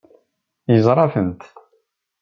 [0.73, 1.41] Yeẓra-tent.